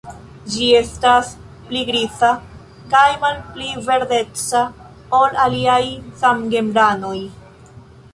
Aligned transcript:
Ĝi 0.51 0.67
estas 0.75 1.27
pli 1.65 1.81
griza 1.89 2.29
kaj 2.93 3.03
malpli 3.25 3.67
verdeca 3.89 4.63
ol 5.19 5.37
aliaj 5.45 5.81
samgenranoj. 6.23 7.17